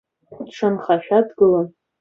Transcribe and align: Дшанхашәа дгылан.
Дшанхашәа 0.45 1.19
дгылан. 1.27 1.67